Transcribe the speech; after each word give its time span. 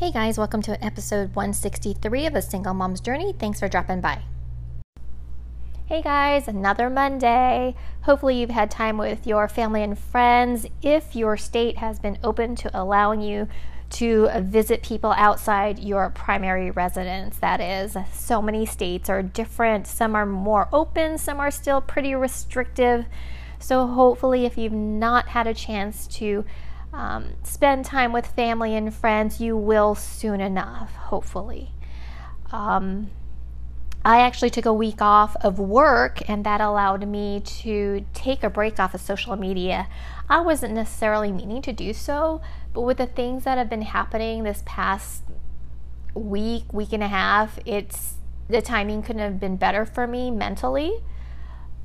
Hey 0.00 0.12
guys, 0.12 0.38
welcome 0.38 0.62
to 0.62 0.82
episode 0.82 1.36
163 1.36 2.24
of 2.24 2.32
The 2.32 2.40
Single 2.40 2.72
Mom's 2.72 3.02
Journey. 3.02 3.34
Thanks 3.38 3.60
for 3.60 3.68
dropping 3.68 4.00
by. 4.00 4.22
Hey 5.84 6.00
guys, 6.00 6.48
another 6.48 6.88
Monday. 6.88 7.74
Hopefully, 8.04 8.40
you've 8.40 8.48
had 8.48 8.70
time 8.70 8.96
with 8.96 9.26
your 9.26 9.46
family 9.46 9.82
and 9.82 9.98
friends. 9.98 10.64
If 10.80 11.14
your 11.14 11.36
state 11.36 11.76
has 11.76 11.98
been 11.98 12.16
open 12.24 12.56
to 12.56 12.70
allowing 12.72 13.20
you 13.20 13.46
to 13.90 14.30
visit 14.40 14.82
people 14.82 15.12
outside 15.18 15.78
your 15.78 16.08
primary 16.08 16.70
residence, 16.70 17.36
that 17.36 17.60
is, 17.60 17.94
so 18.10 18.40
many 18.40 18.64
states 18.64 19.10
are 19.10 19.22
different. 19.22 19.86
Some 19.86 20.14
are 20.14 20.24
more 20.24 20.70
open, 20.72 21.18
some 21.18 21.38
are 21.40 21.50
still 21.50 21.82
pretty 21.82 22.14
restrictive. 22.14 23.04
So, 23.58 23.86
hopefully, 23.86 24.46
if 24.46 24.56
you've 24.56 24.72
not 24.72 25.28
had 25.28 25.46
a 25.46 25.52
chance 25.52 26.06
to 26.06 26.46
um, 26.92 27.34
spend 27.42 27.84
time 27.84 28.12
with 28.12 28.26
family 28.26 28.74
and 28.76 28.92
friends, 28.92 29.40
you 29.40 29.56
will 29.56 29.94
soon 29.94 30.40
enough, 30.40 30.94
hopefully. 30.94 31.70
Um, 32.50 33.10
I 34.04 34.20
actually 34.20 34.50
took 34.50 34.64
a 34.64 34.72
week 34.72 35.02
off 35.02 35.36
of 35.42 35.58
work, 35.58 36.28
and 36.28 36.44
that 36.44 36.60
allowed 36.60 37.06
me 37.06 37.40
to 37.40 38.04
take 38.14 38.42
a 38.42 38.50
break 38.50 38.80
off 38.80 38.94
of 38.94 39.00
social 39.00 39.36
media. 39.36 39.88
I 40.28 40.40
wasn't 40.40 40.74
necessarily 40.74 41.30
meaning 41.30 41.60
to 41.62 41.72
do 41.72 41.92
so, 41.92 42.40
but 42.72 42.80
with 42.82 42.96
the 42.96 43.06
things 43.06 43.44
that 43.44 43.58
have 43.58 43.68
been 43.68 43.82
happening 43.82 44.42
this 44.42 44.62
past 44.64 45.22
week, 46.14 46.72
week 46.72 46.92
and 46.92 47.02
a 47.02 47.08
half, 47.08 47.58
it's 47.66 48.14
the 48.48 48.62
timing 48.62 49.02
couldn't 49.02 49.22
have 49.22 49.38
been 49.38 49.56
better 49.56 49.84
for 49.84 50.06
me 50.06 50.30
mentally. 50.30 51.02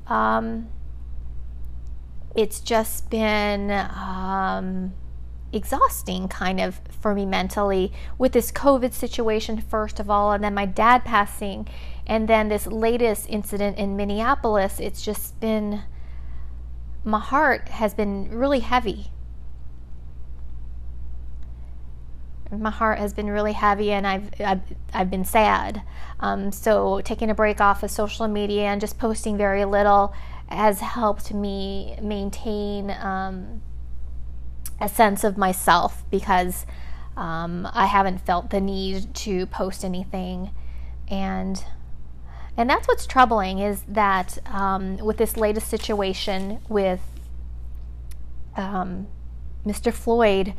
Um, 0.06 0.68
it's 2.36 2.60
just 2.60 3.08
been 3.08 3.70
um, 3.70 4.92
exhausting 5.52 6.28
kind 6.28 6.60
of 6.60 6.80
for 7.00 7.14
me 7.14 7.24
mentally 7.24 7.92
with 8.18 8.32
this 8.32 8.52
COVID 8.52 8.92
situation, 8.92 9.60
first 9.60 9.98
of 9.98 10.10
all, 10.10 10.32
and 10.32 10.44
then 10.44 10.52
my 10.54 10.66
dad 10.66 11.04
passing, 11.04 11.66
and 12.06 12.28
then 12.28 12.48
this 12.48 12.66
latest 12.66 13.26
incident 13.30 13.78
in 13.78 13.96
Minneapolis. 13.96 14.78
It's 14.78 15.02
just 15.02 15.40
been, 15.40 15.82
my 17.04 17.20
heart 17.20 17.70
has 17.70 17.94
been 17.94 18.28
really 18.30 18.60
heavy. 18.60 19.06
My 22.52 22.70
heart 22.70 22.98
has 22.98 23.12
been 23.12 23.28
really 23.28 23.54
heavy, 23.54 23.90
and 23.90 24.06
I've 24.06 24.30
I've, 24.40 24.60
I've 24.94 25.10
been 25.10 25.24
sad. 25.24 25.82
Um, 26.20 26.52
so 26.52 27.00
taking 27.00 27.28
a 27.28 27.34
break 27.34 27.60
off 27.60 27.82
of 27.82 27.90
social 27.90 28.28
media 28.28 28.66
and 28.66 28.80
just 28.80 28.98
posting 28.98 29.36
very 29.36 29.64
little 29.64 30.14
has 30.48 30.80
helped 30.80 31.32
me 31.34 31.96
maintain 32.00 32.90
um, 32.90 33.62
a 34.80 34.88
sense 34.88 35.24
of 35.24 35.36
myself 35.36 36.04
because 36.10 36.66
um, 37.16 37.68
I 37.72 37.86
haven't 37.86 38.18
felt 38.18 38.50
the 38.50 38.60
need 38.60 39.14
to 39.16 39.46
post 39.46 39.84
anything, 39.84 40.50
and 41.08 41.64
and 42.56 42.70
that's 42.70 42.86
what's 42.88 43.06
troubling 43.06 43.58
is 43.58 43.82
that 43.88 44.38
um, 44.46 44.96
with 44.98 45.16
this 45.16 45.36
latest 45.36 45.68
situation 45.68 46.60
with 46.68 47.00
um, 48.56 49.06
Mr. 49.64 49.92
Floyd. 49.92 50.54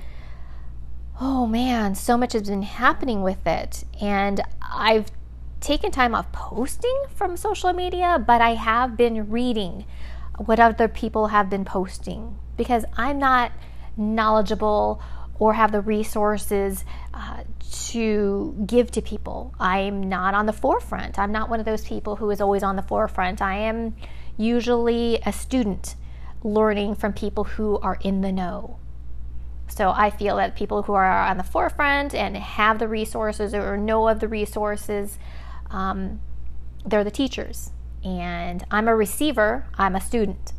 Oh 1.20 1.48
man, 1.48 1.96
so 1.96 2.16
much 2.16 2.34
has 2.34 2.44
been 2.44 2.62
happening 2.62 3.24
with 3.24 3.48
it, 3.48 3.84
and 4.00 4.42
I've 4.62 5.08
taken 5.60 5.92
time 5.92 6.14
off 6.14 6.32
posting 6.32 7.06
from 7.14 7.38
social 7.38 7.74
media, 7.74 8.24
but 8.26 8.42
I 8.42 8.56
have 8.56 8.98
been 8.98 9.30
reading 9.30 9.86
what 10.38 10.60
other 10.60 10.88
people 10.88 11.28
have 11.28 11.50
been 11.50 11.66
posting 11.66 12.38
because 12.56 12.86
I'm 12.96 13.20
not 13.20 13.52
knowledgeable 13.96 15.02
or 15.40 15.54
have 15.54 15.72
the 15.72 15.82
resources 15.82 16.86
uh, 17.14 17.44
to 17.90 18.56
give 18.66 18.92
to 18.92 19.02
people. 19.02 19.54
I'm 19.60 20.10
not 20.10 20.34
on 20.34 20.46
the 20.46 20.54
forefront. 20.54 21.20
I'm 21.20 21.32
not 21.32 21.50
one 21.50 21.60
of 21.60 21.66
those 21.66 21.86
people 21.86 22.16
who 22.16 22.30
is 22.30 22.42
always 22.42 22.64
on 22.64 22.76
the 22.76 22.82
forefront. 22.82 23.42
I 23.42 23.58
am 23.58 23.96
usually 24.36 25.20
a 25.26 25.34
student 25.34 25.96
learning 26.44 26.96
from 26.96 27.14
people 27.14 27.44
who 27.44 27.78
are 27.80 27.98
in 28.02 28.22
the 28.22 28.32
know. 28.32 28.80
So 29.68 29.92
I 29.92 30.10
feel 30.10 30.38
that 30.38 30.56
people 30.56 30.84
who 30.84 30.94
are 30.94 31.28
on 31.28 31.38
the 31.38 31.44
forefront 31.44 32.16
and 32.16 32.38
have 32.38 32.80
the 32.80 32.88
resources 32.88 33.54
or 33.54 33.78
know 33.78 34.08
of 34.08 34.20
the 34.20 34.28
resources 34.28 35.20
um, 35.70 36.22
they're 36.86 37.04
the 37.04 37.12
teachers. 37.12 37.72
And 38.04 38.66
I'm 38.72 38.88
a 38.88 38.96
receiver, 38.96 39.66
I'm 39.76 39.96
a 39.96 40.02
student. 40.02 40.54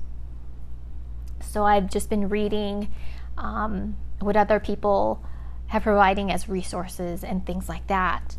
So 1.40 1.64
I've 1.64 1.90
just 1.90 2.10
been 2.10 2.28
reading 2.28 2.92
um, 3.36 3.96
what 4.20 4.36
other 4.36 4.60
people 4.60 5.22
have 5.68 5.82
providing 5.82 6.30
as 6.30 6.48
resources 6.48 7.22
and 7.22 7.46
things 7.46 7.68
like 7.68 7.86
that. 7.86 8.36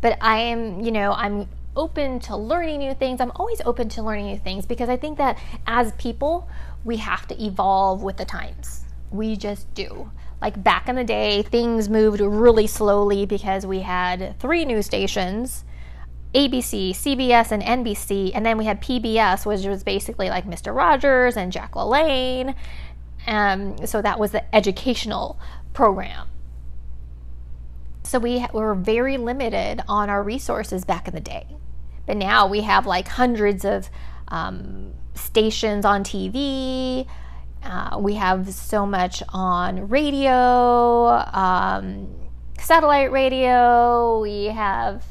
But 0.00 0.18
I 0.20 0.38
am, 0.38 0.80
you 0.80 0.90
know, 0.90 1.12
I'm 1.12 1.48
open 1.76 2.18
to 2.20 2.36
learning 2.36 2.78
new 2.80 2.94
things. 2.94 3.20
I'm 3.20 3.32
always 3.36 3.60
open 3.64 3.88
to 3.90 4.02
learning 4.02 4.26
new 4.26 4.38
things 4.38 4.66
because 4.66 4.88
I 4.88 4.96
think 4.96 5.18
that 5.18 5.38
as 5.66 5.92
people, 5.92 6.48
we 6.84 6.96
have 6.98 7.26
to 7.28 7.42
evolve 7.42 8.02
with 8.02 8.16
the 8.16 8.24
times. 8.24 8.84
We 9.10 9.36
just 9.36 9.72
do. 9.74 10.10
Like 10.40 10.62
back 10.62 10.88
in 10.88 10.96
the 10.96 11.04
day, 11.04 11.42
things 11.42 11.88
moved 11.88 12.20
really 12.20 12.66
slowly 12.66 13.26
because 13.26 13.66
we 13.66 13.80
had 13.80 14.38
three 14.38 14.64
news 14.64 14.86
stations 14.86 15.64
ABC, 16.34 16.90
CBS, 16.90 17.52
and 17.52 17.62
NBC, 17.62 18.32
and 18.34 18.44
then 18.44 18.58
we 18.58 18.66
had 18.66 18.82
PBS, 18.82 19.46
which 19.46 19.64
was 19.64 19.82
basically 19.82 20.28
like 20.28 20.44
Mr. 20.44 20.74
Rogers 20.74 21.36
and 21.36 21.50
Jack 21.50 21.72
LaLanne. 21.72 22.54
Um, 23.26 23.86
so 23.86 24.02
that 24.02 24.18
was 24.18 24.32
the 24.32 24.54
educational 24.54 25.40
program. 25.72 26.28
So 28.04 28.18
we 28.18 28.44
were 28.52 28.74
very 28.74 29.16
limited 29.16 29.82
on 29.88 30.10
our 30.10 30.22
resources 30.22 30.84
back 30.84 31.08
in 31.08 31.14
the 31.14 31.20
day. 31.20 31.46
But 32.06 32.16
now 32.16 32.46
we 32.46 32.62
have 32.62 32.86
like 32.86 33.08
hundreds 33.08 33.64
of 33.64 33.90
um, 34.28 34.92
stations 35.14 35.84
on 35.84 36.04
TV, 36.04 37.06
uh, 37.68 37.98
we 37.98 38.14
have 38.14 38.52
so 38.52 38.86
much 38.86 39.22
on 39.28 39.88
radio, 39.88 41.08
um, 41.32 42.08
satellite 42.58 43.12
radio, 43.12 44.20
we 44.20 44.46
have 44.46 45.04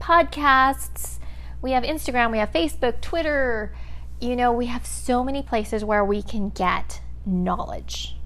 podcasts, 0.00 1.20
we 1.62 1.70
have 1.70 1.84
Instagram, 1.84 2.32
we 2.32 2.38
have 2.38 2.52
Facebook, 2.52 3.00
Twitter. 3.00 3.72
You 4.20 4.34
know, 4.34 4.52
we 4.52 4.66
have 4.66 4.84
so 4.84 5.22
many 5.22 5.42
places 5.42 5.84
where 5.84 6.04
we 6.04 6.22
can 6.22 6.50
get 6.50 7.00
knowledge. 7.24 8.16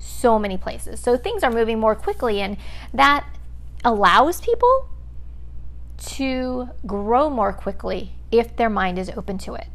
So 0.00 0.38
many 0.38 0.56
places. 0.58 0.98
So 0.98 1.16
things 1.16 1.44
are 1.44 1.52
moving 1.52 1.78
more 1.78 1.94
quickly, 1.94 2.40
and 2.40 2.56
that 2.92 3.24
allows 3.84 4.40
people 4.40 4.88
to 5.96 6.68
grow 6.84 7.30
more 7.30 7.52
quickly 7.52 8.16
if 8.32 8.56
their 8.56 8.70
mind 8.70 8.98
is 8.98 9.10
open 9.10 9.38
to 9.38 9.54
it. 9.54 9.68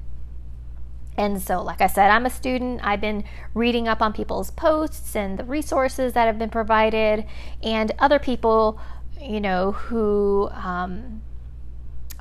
And 1.20 1.42
so, 1.42 1.62
like 1.62 1.82
I 1.82 1.88
said, 1.88 2.10
I'm 2.12 2.26
a 2.26 2.30
student. 2.30 2.80
I've 2.82 3.02
been 3.02 3.26
reading 3.54 3.90
up 3.90 4.02
on 4.02 4.14
people's 4.14 4.52
posts 4.52 5.18
and 5.18 5.38
the 5.38 5.44
resources 5.44 6.14
that 6.14 6.28
have 6.28 6.40
been 6.40 6.50
provided, 6.50 7.26
and 7.62 7.92
other 8.00 8.20
people, 8.20 8.80
you 9.20 9.42
know, 9.42 9.74
who 9.74 10.50
um, 10.54 11.22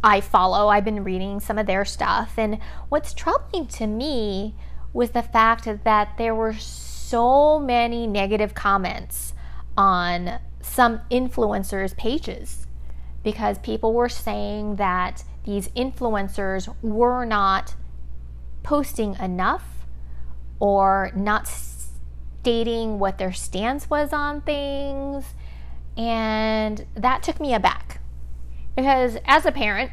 I 0.03 0.21
follow. 0.21 0.67
I've 0.67 0.85
been 0.85 1.05
reading 1.05 1.39
some 1.39 1.59
of 1.59 1.67
their 1.69 1.85
stuff. 1.85 2.33
And 2.37 2.59
what's 2.89 3.15
troubling 3.15 3.69
to 3.69 3.87
me 3.87 4.57
was 4.93 5.11
the 5.11 5.23
fact 5.23 5.69
that 5.85 6.19
there 6.19 6.35
were 6.35 6.55
so 6.55 7.61
many 7.61 8.05
negative 8.09 8.53
comments 8.53 9.33
on 9.77 10.41
some 10.61 11.03
influencers' 11.09 11.97
pages 11.97 12.67
because 13.23 13.59
people 13.59 13.93
were 13.93 14.09
saying 14.09 14.75
that 14.75 15.23
these 15.45 15.69
influencers 15.69 16.75
were 16.83 17.25
not 17.25 17.77
posting 18.69 19.15
enough 19.15 19.87
or 20.61 21.11
not 21.17 21.49
stating 21.49 22.99
what 22.99 23.17
their 23.17 23.33
stance 23.33 23.89
was 23.89 24.13
on 24.13 24.43
things. 24.43 25.33
And 25.97 26.85
that 26.95 27.23
took 27.23 27.41
me 27.41 27.55
aback. 27.55 27.99
Because 28.77 29.17
as 29.25 29.47
a 29.47 29.53
parent, 29.53 29.91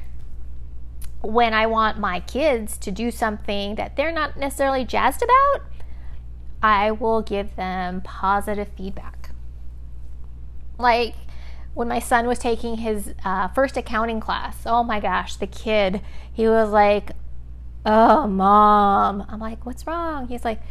when 1.22 1.54
I 1.54 1.68
want 1.68 2.00
my 2.00 2.20
kids 2.20 2.78
to 2.80 2.92
do 2.92 3.12
something 3.12 3.76
that 3.76 3.96
they're 3.96 4.12
not 4.12 4.36
necessarily 4.36 4.84
jazzed 4.84 5.24
about, 5.24 5.66
I 6.62 6.92
will 6.92 7.22
give 7.22 7.56
them 7.56 8.02
positive 8.02 8.68
feedback. 8.78 9.30
Like 10.78 11.16
when 11.74 11.88
my 11.88 12.00
son 12.00 12.28
was 12.28 12.40
taking 12.40 12.80
his 12.80 13.14
uh, 13.24 13.48
first 13.48 13.78
accounting 13.78 14.20
class, 14.20 14.64
oh 14.66 14.84
my 14.84 15.00
gosh, 15.00 15.38
the 15.38 15.48
kid, 15.48 16.02
he 16.34 16.50
was 16.50 16.72
like, 16.72 17.14
Oh, 17.86 18.28
mom. 18.28 19.26
I'm 19.30 19.40
like, 19.40 19.66
What's 19.66 19.86
wrong? 19.86 20.28
He's 20.28 20.46
like, 20.46 20.62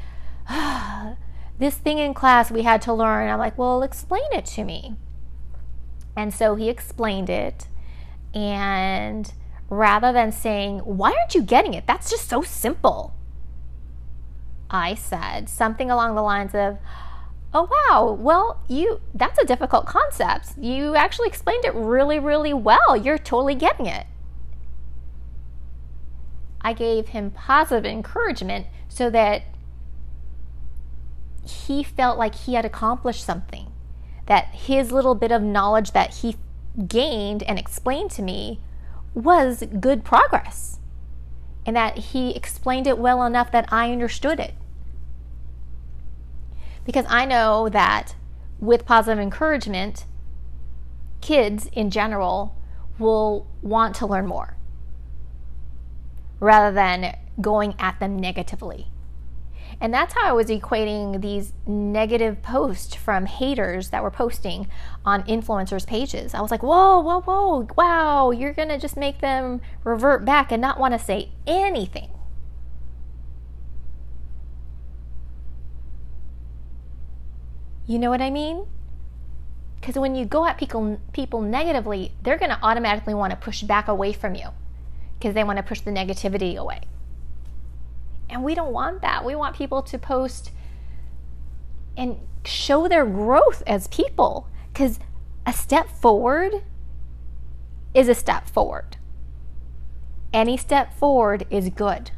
ah, 0.48 1.16
This 1.58 1.76
thing 1.76 1.98
in 1.98 2.14
class 2.14 2.50
we 2.50 2.62
had 2.62 2.82
to 2.82 2.92
learn. 2.92 3.30
I'm 3.30 3.38
like, 3.38 3.56
Well, 3.56 3.82
explain 3.82 4.32
it 4.32 4.44
to 4.46 4.64
me. 4.64 4.96
And 6.16 6.34
so 6.34 6.56
he 6.56 6.68
explained 6.68 7.30
it. 7.30 7.68
And 8.34 9.32
rather 9.70 10.12
than 10.12 10.32
saying, 10.32 10.80
Why 10.80 11.12
aren't 11.12 11.34
you 11.34 11.42
getting 11.42 11.74
it? 11.74 11.86
That's 11.86 12.10
just 12.10 12.28
so 12.28 12.42
simple. 12.42 13.14
I 14.68 14.94
said 14.94 15.48
something 15.48 15.90
along 15.90 16.16
the 16.16 16.22
lines 16.22 16.54
of, 16.54 16.78
oh 17.54 17.68
wow 17.70 18.12
well 18.12 18.60
you 18.68 19.00
that's 19.14 19.38
a 19.38 19.44
difficult 19.44 19.86
concept 19.86 20.58
you 20.58 20.96
actually 20.96 21.28
explained 21.28 21.64
it 21.64 21.72
really 21.74 22.18
really 22.18 22.52
well 22.52 22.96
you're 22.96 23.16
totally 23.16 23.54
getting 23.54 23.86
it 23.86 24.06
i 26.64 26.72
gave 26.72 27.08
him 27.08 27.30
positive 27.30 27.84
encouragement 27.84 28.66
so 28.88 29.08
that 29.10 29.42
he 31.46 31.82
felt 31.82 32.18
like 32.18 32.34
he 32.34 32.54
had 32.54 32.64
accomplished 32.64 33.24
something 33.24 33.70
that 34.26 34.46
his 34.46 34.90
little 34.90 35.14
bit 35.14 35.30
of 35.30 35.42
knowledge 35.42 35.92
that 35.92 36.14
he 36.16 36.36
gained 36.88 37.42
and 37.44 37.58
explained 37.58 38.10
to 38.10 38.22
me 38.22 38.60
was 39.14 39.62
good 39.78 40.04
progress 40.04 40.78
and 41.66 41.76
that 41.76 41.96
he 41.98 42.34
explained 42.34 42.86
it 42.86 42.98
well 42.98 43.22
enough 43.24 43.50
that 43.52 43.70
i 43.72 43.90
understood 43.90 44.38
it. 44.40 44.54
Because 46.84 47.06
I 47.08 47.24
know 47.24 47.68
that 47.70 48.14
with 48.60 48.84
positive 48.84 49.18
encouragement, 49.18 50.04
kids 51.20 51.68
in 51.72 51.90
general 51.90 52.54
will 52.98 53.46
want 53.62 53.94
to 53.96 54.06
learn 54.06 54.26
more 54.26 54.56
rather 56.40 56.74
than 56.74 57.16
going 57.40 57.74
at 57.78 58.00
them 58.00 58.16
negatively. 58.16 58.88
And 59.80 59.92
that's 59.92 60.14
how 60.14 60.28
I 60.28 60.32
was 60.32 60.46
equating 60.46 61.20
these 61.20 61.52
negative 61.66 62.42
posts 62.42 62.94
from 62.94 63.26
haters 63.26 63.90
that 63.90 64.02
were 64.02 64.10
posting 64.10 64.68
on 65.04 65.22
influencers' 65.24 65.86
pages. 65.86 66.34
I 66.34 66.40
was 66.40 66.50
like, 66.50 66.62
whoa, 66.62 67.00
whoa, 67.00 67.20
whoa, 67.20 67.68
wow, 67.76 68.30
you're 68.30 68.52
going 68.52 68.68
to 68.68 68.78
just 68.78 68.96
make 68.96 69.20
them 69.20 69.60
revert 69.82 70.24
back 70.24 70.52
and 70.52 70.60
not 70.60 70.78
want 70.78 70.94
to 70.94 70.98
say 70.98 71.30
anything. 71.46 72.10
You 77.86 77.98
know 77.98 78.10
what 78.10 78.22
I 78.22 78.30
mean? 78.30 78.66
Because 79.80 79.96
when 79.98 80.14
you 80.14 80.24
go 80.24 80.46
at 80.46 80.56
people, 80.56 80.98
people 81.12 81.42
negatively, 81.42 82.12
they're 82.22 82.38
going 82.38 82.50
to 82.50 82.58
automatically 82.62 83.12
want 83.12 83.32
to 83.32 83.36
push 83.36 83.62
back 83.62 83.88
away 83.88 84.12
from 84.14 84.34
you 84.34 84.48
because 85.24 85.34
they 85.34 85.42
want 85.42 85.56
to 85.56 85.62
push 85.62 85.80
the 85.80 85.90
negativity 85.90 86.54
away. 86.54 86.82
And 88.28 88.44
we 88.44 88.54
don't 88.54 88.74
want 88.74 89.00
that. 89.00 89.24
We 89.24 89.34
want 89.34 89.56
people 89.56 89.80
to 89.80 89.98
post 89.98 90.50
and 91.96 92.18
show 92.44 92.88
their 92.88 93.06
growth 93.06 93.62
as 93.66 93.88
people 93.88 94.48
because 94.70 94.98
a 95.46 95.52
step 95.54 95.88
forward 95.88 96.62
is 97.94 98.06
a 98.06 98.14
step 98.14 98.50
forward. 98.50 98.98
Any 100.30 100.58
step 100.58 100.94
forward 100.94 101.46
is 101.48 101.70
good. 101.70 102.10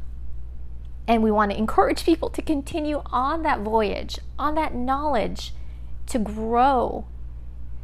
And 1.07 1.23
we 1.23 1.31
want 1.31 1.51
to 1.51 1.57
encourage 1.57 2.03
people 2.03 2.29
to 2.31 2.41
continue 2.41 3.03
on 3.05 3.41
that 3.43 3.61
voyage, 3.61 4.19
on 4.37 4.55
that 4.55 4.75
knowledge, 4.75 5.53
to 6.07 6.19
grow. 6.19 7.07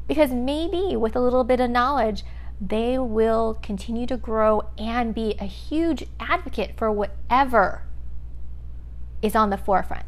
Because 0.05 0.31
maybe 0.31 0.97
with 0.97 1.15
a 1.15 1.21
little 1.21 1.45
bit 1.45 1.61
of 1.61 1.69
knowledge, 1.69 2.25
they 2.67 2.97
will 2.97 3.59
continue 3.61 4.05
to 4.07 4.15
grow 4.15 4.61
and 4.77 5.13
be 5.13 5.35
a 5.39 5.45
huge 5.45 6.05
advocate 6.19 6.77
for 6.77 6.89
whatever 6.89 7.83
is 9.21 9.35
on 9.35 9.49
the 9.49 9.57
forefront. 9.57 10.05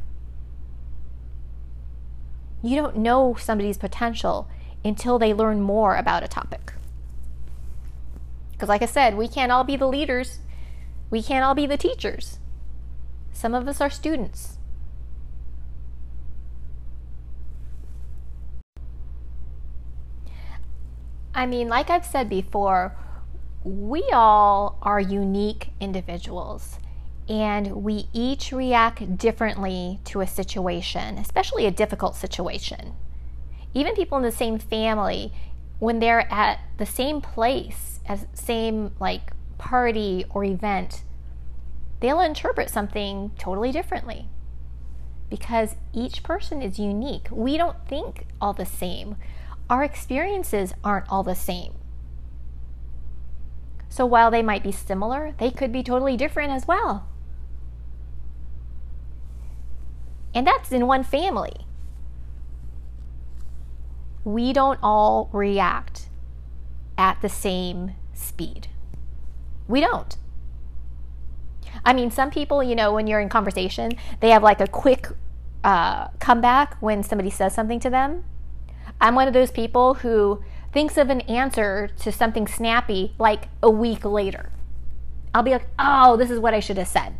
You 2.63 2.77
don't 2.77 2.97
know 2.97 3.35
somebody's 3.35 3.77
potential 3.77 4.47
until 4.85 5.19
they 5.19 5.33
learn 5.33 5.61
more 5.61 5.95
about 5.95 6.23
a 6.23 6.27
topic. 6.27 6.73
Because, 8.51 8.69
like 8.69 8.81
I 8.81 8.85
said, 8.85 9.17
we 9.17 9.27
can't 9.27 9.51
all 9.51 9.65
be 9.65 9.75
the 9.75 9.87
leaders, 9.87 10.39
we 11.09 11.21
can't 11.21 11.43
all 11.43 11.55
be 11.55 11.67
the 11.67 11.77
teachers. 11.77 12.39
Some 13.33 13.53
of 13.53 13.67
us 13.67 13.81
are 13.81 13.89
students. 13.89 14.54
I 21.35 21.45
mean, 21.45 21.67
like 21.67 21.89
I've 21.89 22.05
said 22.05 22.29
before, 22.29 22.95
we 23.65 24.03
all 24.13 24.79
are 24.81 25.01
unique 25.01 25.71
individuals 25.81 26.79
and 27.27 27.83
we 27.83 28.07
each 28.13 28.53
react 28.53 29.17
differently 29.17 29.99
to 30.05 30.21
a 30.21 30.27
situation, 30.27 31.17
especially 31.17 31.65
a 31.65 31.71
difficult 31.71 32.15
situation. 32.15 32.93
Even 33.73 33.95
people 33.95 34.17
in 34.17 34.23
the 34.23 34.31
same 34.31 34.57
family, 34.57 35.33
when 35.79 35.99
they're 35.99 36.31
at 36.31 36.61
the 36.77 36.85
same 36.85 37.19
place, 37.19 37.99
as 38.07 38.27
same 38.33 38.91
like 39.01 39.33
party 39.57 40.23
or 40.29 40.45
event, 40.45 41.03
they'll 41.99 42.21
interpret 42.21 42.69
something 42.69 43.31
totally 43.37 43.73
differently 43.73 44.29
because 45.29 45.75
each 45.91 46.23
person 46.23 46.61
is 46.61 46.79
unique. 46.79 47.27
We 47.29 47.57
don't 47.57 47.85
think 47.89 48.27
all 48.39 48.53
the 48.53 48.65
same 48.65 49.17
our 49.69 49.83
experiences 49.83 50.73
aren't 50.83 51.09
all 51.09 51.23
the 51.23 51.35
same. 51.35 51.73
So 53.89 54.05
while 54.05 54.29
they 54.29 54.43
might 54.43 54.63
be 54.63 54.71
similar, 54.71 55.33
they 55.37 55.51
could 55.51 55.71
be 55.71 55.81
totally 55.81 56.17
different 56.17 56.51
as 56.51 56.67
well. 56.67 57.07
And 60.33 60.45
that's 60.45 60.71
in 60.71 60.85
one 60.85 61.03
family. 61.03 61.65
We 64.25 64.51
don't 64.53 64.79
all 64.83 65.29
react 65.31 66.09
at 66.97 67.21
the 67.21 67.29
same 67.29 67.91
speed. 68.13 68.67
We 69.67 69.79
don't. 69.79 70.17
I 71.83 71.93
mean, 71.93 72.11
some 72.11 72.31
people, 72.31 72.61
you 72.61 72.75
know, 72.75 72.93
when 72.93 73.07
you're 73.07 73.19
in 73.19 73.29
conversation, 73.29 73.93
they 74.19 74.29
have 74.29 74.43
like 74.43 74.59
a 74.59 74.67
quick 74.67 75.07
uh, 75.63 76.09
comeback 76.19 76.77
when 76.81 77.01
somebody 77.01 77.29
says 77.29 77.53
something 77.53 77.79
to 77.79 77.89
them 77.89 78.23
I'm 79.05 79.13
one 79.13 79.27
of 79.27 79.35
those 79.35 79.51
people 79.51 79.93
who 79.93 80.43
thinks 80.73 80.97
of 80.97 81.11
an 81.11 81.21
answer 81.21 81.89
to 81.99 82.11
something 82.11 82.47
snappy 82.47 83.13
like 83.19 83.49
a 83.61 83.69
week 83.69 84.03
later. 84.03 84.51
I'll 85.31 85.43
be 85.43 85.51
like, 85.51 85.67
oh, 85.77 86.17
this 86.17 86.31
is 86.31 86.39
what 86.39 86.55
I 86.55 86.59
should 86.59 86.77
have 86.77 86.87
said. 86.87 87.13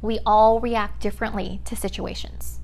We 0.00 0.18
all 0.24 0.60
react 0.60 1.02
differently 1.02 1.60
to 1.66 1.76
situations. 1.76 2.60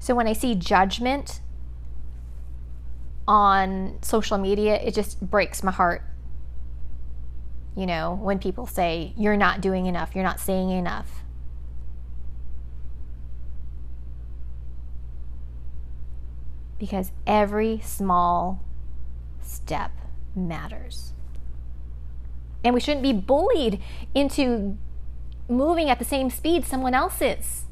So 0.00 0.16
when 0.16 0.26
I 0.26 0.32
see 0.32 0.56
judgment 0.56 1.40
on 3.28 4.00
social 4.02 4.36
media, 4.36 4.74
it 4.82 4.94
just 4.94 5.20
breaks 5.20 5.62
my 5.62 5.70
heart. 5.70 6.02
You 7.76 7.86
know, 7.86 8.18
when 8.20 8.40
people 8.40 8.66
say, 8.66 9.14
you're 9.16 9.36
not 9.36 9.60
doing 9.60 9.86
enough, 9.86 10.16
you're 10.16 10.24
not 10.24 10.40
saying 10.40 10.70
enough. 10.70 11.23
Because 16.78 17.12
every 17.26 17.80
small 17.82 18.62
step 19.40 19.92
matters. 20.34 21.12
And 22.64 22.74
we 22.74 22.80
shouldn't 22.80 23.02
be 23.02 23.12
bullied 23.12 23.80
into 24.14 24.76
moving 25.48 25.90
at 25.90 25.98
the 25.98 26.04
same 26.04 26.30
speed 26.30 26.64
someone 26.64 26.94
else 26.94 27.20
is. 27.20 27.64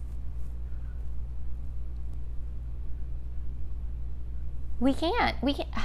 We 4.79 4.93
can't. 4.93 5.43
We 5.43 5.55
can't. 5.55 5.71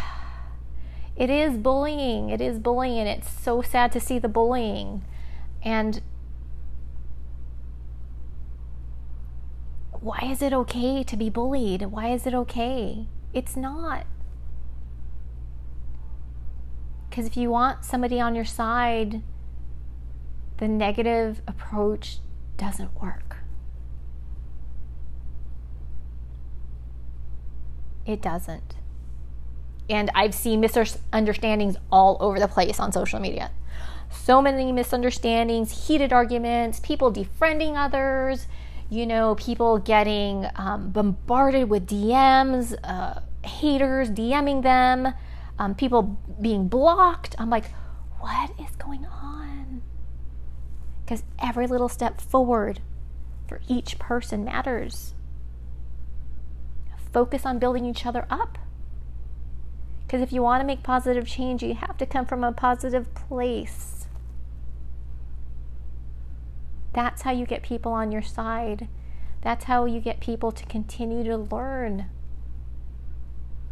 It 1.15 1.31
is 1.31 1.57
bullying. 1.57 2.29
It 2.29 2.41
is 2.41 2.59
bullying, 2.59 3.07
it's 3.07 3.27
so 3.27 3.63
sad 3.63 3.91
to 3.93 3.99
see 3.99 4.19
the 4.19 4.27
bullying. 4.27 5.03
And 5.63 5.99
why 10.01 10.19
is 10.23 10.41
it 10.41 10.53
okay 10.53 11.03
to 11.03 11.17
be 11.17 11.29
bullied? 11.29 11.83
Why 11.83 12.09
is 12.09 12.25
it 12.27 12.33
okay? 12.33 13.07
It's 13.33 13.55
not. 13.55 14.05
Because 17.09 17.25
if 17.25 17.37
you 17.37 17.49
want 17.49 17.83
somebody 17.83 18.19
on 18.19 18.35
your 18.35 18.45
side, 18.45 19.21
the 20.57 20.67
negative 20.67 21.41
approach 21.47 22.19
doesn't 22.57 23.01
work. 23.01 23.37
It 28.05 28.21
doesn't. 28.21 28.75
And 29.89 30.11
I've 30.15 30.33
seen 30.33 30.59
misunderstandings 30.59 31.77
all 31.91 32.17
over 32.19 32.39
the 32.39 32.47
place 32.47 32.79
on 32.79 32.91
social 32.91 33.19
media. 33.19 33.51
So 34.09 34.41
many 34.41 34.71
misunderstandings, 34.71 35.87
heated 35.87 36.13
arguments, 36.13 36.79
people 36.79 37.11
defriending 37.11 37.75
others, 37.75 38.47
you 38.89 39.05
know, 39.05 39.35
people 39.35 39.79
getting 39.79 40.47
um, 40.55 40.91
bombarded 40.91 41.69
with 41.69 41.87
DMs, 41.87 42.75
uh, 42.83 43.19
haters 43.43 44.09
DMing 44.09 44.63
them, 44.63 45.13
um, 45.59 45.75
people 45.75 46.17
being 46.41 46.67
blocked. 46.67 47.35
I'm 47.37 47.49
like, 47.49 47.65
what 48.19 48.51
is 48.59 48.75
going 48.77 49.05
on? 49.05 49.81
Because 51.03 51.23
every 51.39 51.67
little 51.67 51.89
step 51.89 52.21
forward 52.21 52.81
for 53.47 53.61
each 53.67 53.99
person 53.99 54.43
matters. 54.43 55.13
Focus 57.11 57.45
on 57.45 57.59
building 57.59 57.85
each 57.85 58.05
other 58.05 58.25
up. 58.29 58.57
Because 60.05 60.21
if 60.21 60.31
you 60.31 60.41
want 60.41 60.61
to 60.61 60.67
make 60.67 60.83
positive 60.83 61.27
change, 61.27 61.63
you 61.63 61.73
have 61.73 61.97
to 61.97 62.05
come 62.05 62.25
from 62.25 62.43
a 62.43 62.51
positive 62.51 63.13
place. 63.13 63.96
That's 66.97 67.21
how 67.21 67.31
you 67.31 67.45
get 67.45 67.61
people 67.61 67.91
on 67.91 68.11
your 68.11 68.23
side. 68.23 68.87
That's 69.43 69.65
how 69.65 69.85
you 69.85 69.99
get 69.99 70.19
people 70.19 70.51
to 70.51 70.65
continue 70.65 71.23
to 71.25 71.37
learn. 71.37 72.07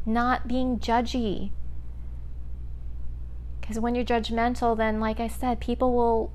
Not 0.06 0.48
being 0.48 0.78
judgy. 0.78 1.50
Because 3.60 3.80
when 3.80 3.96
you're 3.96 4.06
judgmental, 4.06 4.78
then, 4.78 5.00
like 5.00 5.20
I 5.20 5.28
said, 5.28 5.60
people 5.60 5.96
will 5.96 6.34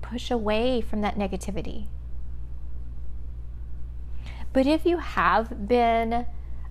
push 0.00 0.32
away 0.32 0.80
from 0.80 1.00
that 1.02 1.16
negativity. 1.16 1.86
But 4.52 4.66
if 4.66 4.84
you 4.84 4.96
have 4.96 5.68
been 5.68 6.26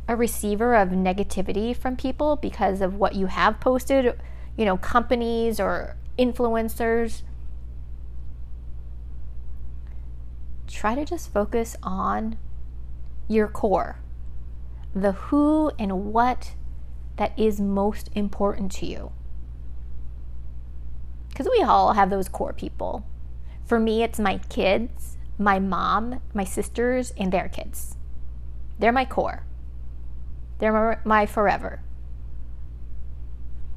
a 0.06 0.18
receiver 0.18 0.76
of 0.76 0.90
negativity 0.90 1.74
from 1.74 1.96
people 1.96 2.36
because 2.36 2.82
of 2.82 2.96
what 2.96 3.16
you 3.16 3.28
have 3.28 3.62
posted, 3.62 4.20
you 4.58 4.66
know, 4.66 4.76
companies 4.76 5.62
or 5.62 5.96
influencers, 6.20 7.22
try 10.72 10.96
to 10.96 11.06
just 11.06 11.32
focus 11.32 11.76
on 11.84 12.38
your 13.28 13.48
core, 13.48 14.00
the 14.94 15.14
who 15.14 15.72
and 15.78 16.06
what 16.14 16.54
that 17.18 17.38
is 17.38 17.60
most 17.60 18.10
important 18.16 18.72
to 18.72 18.86
you. 18.86 19.12
Because 21.30 21.48
we 21.50 21.64
all 21.64 21.94
have 21.94 22.10
those 22.10 22.28
core 22.28 22.54
people. 22.54 23.06
For 23.66 23.80
me, 23.80 24.04
it's 24.04 24.20
my 24.20 24.38
kids, 24.50 25.18
my 25.38 25.60
mom, 25.60 26.22
my 26.34 26.44
sisters, 26.44 27.14
and 27.18 27.32
their 27.32 27.48
kids. 27.48 27.96
They're 28.80 28.92
my 28.92 29.06
core. 29.06 29.46
They're 30.60 31.02
my 31.06 31.26
forever. 31.26 31.82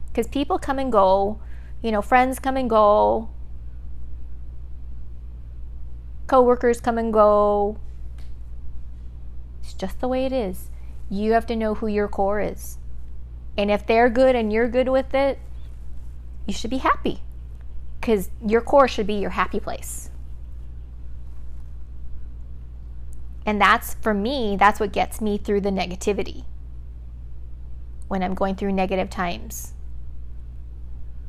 Because 0.09 0.27
people 0.27 0.59
come 0.59 0.79
and 0.79 0.91
go, 0.91 1.41
you 1.83 1.93
know, 1.93 2.03
friends 2.03 2.39
come 2.39 2.57
and 2.57 2.69
go, 2.69 3.31
coworkers 6.27 6.81
come 6.81 6.99
and 6.99 7.13
go. 7.13 7.79
It's 9.63 9.75
just 9.75 10.01
the 10.01 10.09
way 10.09 10.25
it 10.25 10.33
is. 10.33 10.71
You 11.11 11.33
have 11.33 11.47
to 11.47 11.57
know 11.57 11.75
who 11.75 11.87
your 11.87 12.09
core 12.09 12.41
is. 12.41 12.79
And 13.57 13.71
if 13.71 13.87
they're 13.87 14.11
good 14.11 14.35
and 14.35 14.53
you're 14.53 14.69
good 14.69 14.89
with 14.89 15.15
it, 15.15 15.39
you 16.47 16.55
should 16.55 16.71
be 16.71 16.79
happy. 16.79 17.21
Because 18.01 18.31
your 18.45 18.61
core 18.61 18.89
should 18.89 19.07
be 19.07 19.15
your 19.15 19.31
happy 19.31 19.61
place. 19.61 20.11
And 23.47 23.61
that's 23.61 23.95
for 23.95 24.15
me, 24.15 24.57
that's 24.59 24.81
what 24.81 24.93
gets 24.93 25.21
me 25.21 25.39
through 25.39 25.61
the 25.61 25.71
negativity 25.71 26.45
when 28.09 28.23
I'm 28.23 28.35
going 28.35 28.55
through 28.55 28.73
negative 28.73 29.11
times 29.11 29.75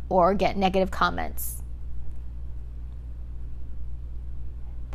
or 0.09 0.33
get 0.33 0.55
negative 0.55 0.91
comments. 0.91 1.61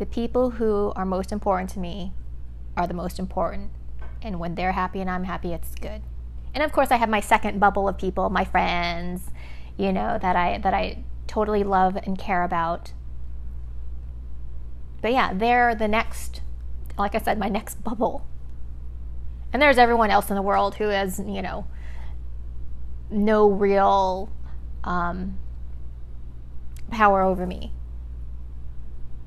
The 0.01 0.07
people 0.07 0.53
who 0.53 0.95
are 0.97 1.05
most 1.05 1.31
important 1.31 1.69
to 1.71 1.79
me 1.79 2.15
are 2.75 2.87
the 2.87 2.95
most 2.95 3.19
important. 3.19 3.71
And 4.23 4.41
when 4.41 4.55
they're 4.55 4.73
happy 4.73 5.03
and 5.03 5.11
I'm 5.11 5.25
happy, 5.25 5.53
it's 5.53 5.75
good. 5.75 6.01
And 6.55 6.65
of 6.65 6.73
course, 6.73 6.91
I 6.91 6.97
have 6.97 7.11
my 7.11 7.21
second 7.21 7.61
bubble 7.61 7.87
of 7.87 7.99
people, 7.99 8.31
my 8.31 8.47
friends, 8.47 9.31
you 9.77 9.93
know, 9.93 10.19
that 10.23 10.37
I 10.37 10.57
that 10.57 10.73
I 10.73 11.05
totally 11.27 11.65
love 11.65 11.97
and 11.97 12.19
care 12.19 12.45
about. 12.45 12.95
But 15.03 15.13
yeah, 15.13 15.35
they're 15.35 15.75
the 15.75 15.87
next 15.87 16.41
like 16.97 17.15
I 17.15 17.19
said, 17.19 17.39
my 17.39 17.51
next 17.51 17.75
bubble. 17.85 18.27
And 19.53 19.61
there's 19.61 19.77
everyone 19.77 20.11
else 20.11 20.31
in 20.31 20.35
the 20.35 20.43
world 20.43 20.77
who 20.77 20.89
has, 20.89 21.19
you 21.19 21.43
know, 21.43 21.67
no 23.11 23.51
real 23.51 24.33
um, 24.83 25.39
power 26.91 27.21
over 27.21 27.47
me. 27.47 27.75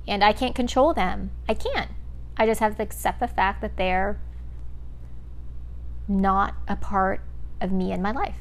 And 0.08 0.24
I 0.24 0.34
can't 0.34 0.56
control 0.56 0.94
them. 0.94 1.32
I 1.48 1.54
can't. 1.54 1.92
I 2.36 2.46
just 2.46 2.60
have 2.60 2.78
to 2.78 2.84
accept 2.84 3.20
the 3.20 3.28
fact 3.28 3.62
that 3.62 3.78
they're 3.78 4.20
not 6.08 6.56
a 6.68 6.76
part 6.76 7.22
of 7.62 7.72
me 7.72 7.92
and 7.92 8.04
my 8.04 8.12
life. 8.12 8.38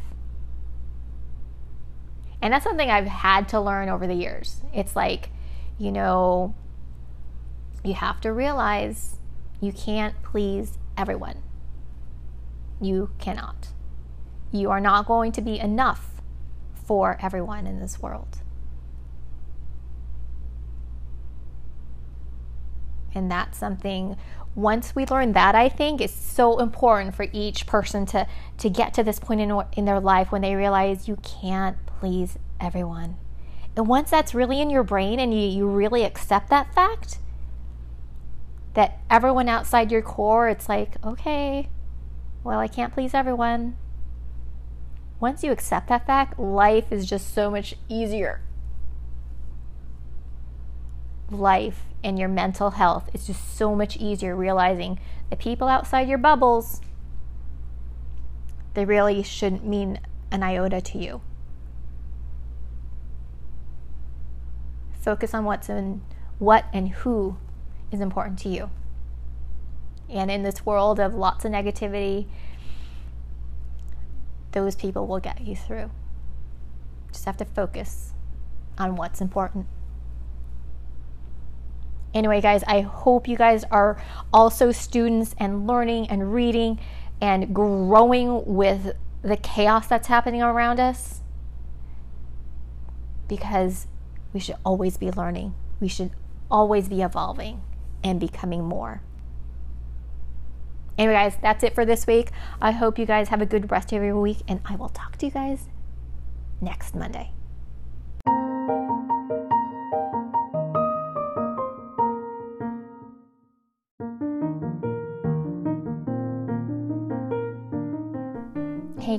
And 2.40 2.52
that's 2.52 2.64
something 2.64 2.90
I've 2.90 3.06
had 3.06 3.48
to 3.50 3.60
learn 3.60 3.88
over 3.88 4.06
the 4.06 4.14
years. 4.14 4.62
It's 4.74 4.96
like, 4.96 5.30
you 5.78 5.92
know, 5.92 6.54
you 7.84 7.94
have 7.94 8.20
to 8.22 8.32
realize 8.32 9.16
you 9.60 9.72
can't 9.72 10.20
please 10.22 10.78
everyone. 10.96 11.42
You 12.80 13.10
cannot. 13.18 13.68
You 14.50 14.70
are 14.70 14.80
not 14.80 15.06
going 15.06 15.30
to 15.32 15.40
be 15.40 15.58
enough 15.60 16.20
for 16.84 17.16
everyone 17.22 17.66
in 17.66 17.78
this 17.78 18.02
world. 18.02 18.38
And 23.14 23.30
that's 23.30 23.58
something 23.58 24.16
once 24.54 24.94
we 24.94 25.06
learn 25.06 25.32
that 25.32 25.54
I 25.54 25.68
think 25.68 26.00
is 26.00 26.12
so 26.12 26.58
important 26.58 27.14
for 27.14 27.26
each 27.32 27.66
person 27.66 28.04
to 28.06 28.26
to 28.58 28.68
get 28.68 28.92
to 28.94 29.02
this 29.02 29.18
point 29.18 29.40
in 29.40 29.62
in 29.72 29.84
their 29.84 30.00
life 30.00 30.30
when 30.30 30.42
they 30.42 30.54
realize 30.54 31.08
you 31.08 31.16
can't 31.22 31.76
please 31.86 32.38
everyone. 32.60 33.16
And 33.76 33.88
once 33.88 34.10
that's 34.10 34.34
really 34.34 34.60
in 34.60 34.68
your 34.68 34.82
brain 34.82 35.18
and 35.18 35.32
you, 35.32 35.40
you 35.40 35.66
really 35.66 36.04
accept 36.04 36.50
that 36.50 36.74
fact, 36.74 37.18
that 38.74 38.98
everyone 39.10 39.48
outside 39.48 39.90
your 39.90 40.02
core, 40.02 40.48
it's 40.48 40.68
like, 40.68 40.96
okay, 41.04 41.68
well, 42.44 42.58
I 42.58 42.68
can't 42.68 42.92
please 42.92 43.14
everyone. 43.14 43.76
Once 45.20 45.42
you 45.42 45.52
accept 45.52 45.88
that 45.88 46.06
fact, 46.06 46.38
life 46.38 46.90
is 46.90 47.06
just 47.06 47.32
so 47.32 47.50
much 47.50 47.76
easier. 47.88 48.42
Life 51.32 51.84
and 52.04 52.18
your 52.18 52.28
mental 52.28 52.72
health 52.72 53.08
is 53.14 53.26
just 53.26 53.56
so 53.56 53.74
much 53.74 53.96
easier 53.96 54.36
realizing 54.36 55.00
that 55.30 55.38
people 55.38 55.66
outside 55.66 56.08
your 56.08 56.18
bubbles, 56.18 56.80
they 58.74 58.84
really 58.84 59.22
shouldn't 59.22 59.66
mean 59.66 59.98
an 60.30 60.42
iota 60.42 60.80
to 60.80 60.98
you. 60.98 61.20
Focus 65.00 65.34
on 65.34 65.44
what's 65.44 65.68
in 65.68 66.02
what 66.38 66.66
and 66.72 66.90
who 66.90 67.36
is 67.90 68.00
important 68.00 68.38
to 68.40 68.48
you. 68.48 68.70
And 70.08 70.30
in 70.30 70.42
this 70.42 70.66
world 70.66 71.00
of 71.00 71.14
lots 71.14 71.44
of 71.44 71.52
negativity, 71.52 72.26
those 74.52 74.74
people 74.74 75.06
will 75.06 75.20
get 75.20 75.40
you 75.40 75.56
through. 75.56 75.90
Just 77.10 77.24
have 77.24 77.36
to 77.38 77.44
focus 77.44 78.12
on 78.78 78.96
what's 78.96 79.20
important. 79.20 79.66
Anyway, 82.14 82.40
guys, 82.40 82.62
I 82.64 82.82
hope 82.82 83.26
you 83.26 83.36
guys 83.36 83.64
are 83.70 84.02
also 84.32 84.70
students 84.70 85.34
and 85.38 85.66
learning 85.66 86.08
and 86.08 86.32
reading 86.32 86.78
and 87.20 87.54
growing 87.54 88.44
with 88.44 88.94
the 89.22 89.36
chaos 89.36 89.86
that's 89.86 90.08
happening 90.08 90.42
around 90.42 90.80
us 90.80 91.20
because 93.28 93.86
we 94.32 94.40
should 94.40 94.56
always 94.64 94.96
be 94.96 95.10
learning. 95.10 95.54
We 95.80 95.88
should 95.88 96.10
always 96.50 96.88
be 96.88 97.00
evolving 97.00 97.62
and 98.04 98.20
becoming 98.20 98.64
more. 98.64 99.02
Anyway, 100.98 101.14
guys, 101.14 101.36
that's 101.40 101.64
it 101.64 101.74
for 101.74 101.86
this 101.86 102.06
week. 102.06 102.30
I 102.60 102.72
hope 102.72 102.98
you 102.98 103.06
guys 103.06 103.28
have 103.28 103.40
a 103.40 103.46
good 103.46 103.70
rest 103.70 103.92
of 103.92 104.02
your 104.02 104.20
week, 104.20 104.38
and 104.46 104.60
I 104.66 104.76
will 104.76 104.90
talk 104.90 105.16
to 105.18 105.26
you 105.26 105.32
guys 105.32 105.68
next 106.60 106.94
Monday. 106.94 107.32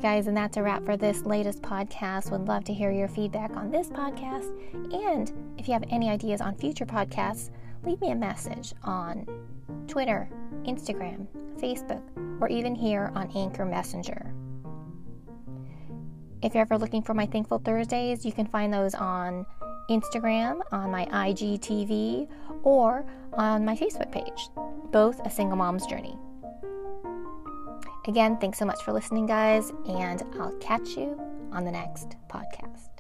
Guys, 0.03 0.27
and 0.27 0.35
that's 0.35 0.57
a 0.57 0.61
wrap 0.61 0.83
for 0.83 0.97
this 0.97 1.25
latest 1.25 1.61
podcast. 1.61 2.29
Would 2.29 2.45
love 2.45 2.65
to 2.65 2.73
hear 2.73 2.91
your 2.91 3.07
feedback 3.07 3.55
on 3.55 3.71
this 3.71 3.87
podcast. 3.87 4.51
And 4.93 5.31
if 5.57 5.65
you 5.65 5.73
have 5.73 5.85
any 5.89 6.09
ideas 6.09 6.41
on 6.41 6.55
future 6.55 6.85
podcasts, 6.85 7.51
leave 7.85 8.01
me 8.01 8.11
a 8.11 8.15
message 8.15 8.73
on 8.83 9.25
Twitter, 9.87 10.27
Instagram, 10.65 11.25
Facebook, 11.57 12.01
or 12.41 12.49
even 12.49 12.75
here 12.75 13.13
on 13.15 13.31
Anchor 13.33 13.63
Messenger. 13.63 14.33
If 16.41 16.53
you're 16.53 16.63
ever 16.63 16.77
looking 16.77 17.01
for 17.01 17.13
my 17.13 17.25
Thankful 17.25 17.59
Thursdays, 17.59 18.25
you 18.25 18.33
can 18.33 18.45
find 18.45 18.73
those 18.73 18.95
on 18.95 19.45
Instagram, 19.89 20.59
on 20.73 20.91
my 20.91 21.05
IGTV, 21.05 22.27
or 22.63 23.05
on 23.31 23.63
my 23.63 23.77
Facebook 23.77 24.11
page, 24.11 24.49
both 24.91 25.25
a 25.25 25.29
single 25.29 25.55
mom's 25.55 25.85
journey. 25.85 26.17
Again, 28.05 28.37
thanks 28.37 28.59
so 28.59 28.65
much 28.65 28.81
for 28.83 28.91
listening, 28.91 29.25
guys, 29.25 29.71
and 29.87 30.23
I'll 30.39 30.55
catch 30.59 30.97
you 30.97 31.19
on 31.51 31.63
the 31.63 31.71
next 31.71 32.17
podcast. 32.29 32.92